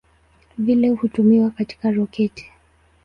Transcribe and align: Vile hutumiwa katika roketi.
Vile 0.57 0.89
hutumiwa 0.89 1.49
katika 1.49 1.91
roketi. 1.91 2.51